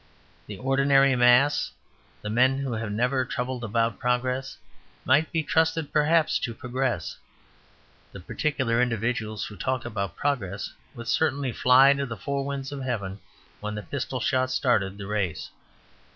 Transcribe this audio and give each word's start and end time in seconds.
The 0.47 0.57
ordinary 0.57 1.15
mass, 1.15 1.69
the 2.23 2.29
men 2.31 2.57
who 2.57 2.73
have 2.73 2.91
never 2.91 3.23
troubled 3.23 3.63
about 3.63 3.99
progress, 3.99 4.57
might 5.05 5.31
be 5.31 5.43
trusted 5.43 5.93
perhaps 5.93 6.39
to 6.39 6.55
progress. 6.55 7.17
The 8.11 8.19
particular 8.19 8.81
individuals 8.81 9.45
who 9.45 9.55
talk 9.55 9.85
about 9.85 10.15
progress 10.15 10.73
would 10.95 11.07
certainly 11.07 11.51
fly 11.51 11.93
to 11.93 12.07
the 12.07 12.17
four 12.17 12.43
winds 12.43 12.71
of 12.71 12.81
heaven 12.81 13.19
when 13.59 13.75
the 13.75 13.83
pistol 13.83 14.19
shot 14.19 14.49
started 14.49 14.97
the 14.97 15.05
race. 15.05 15.51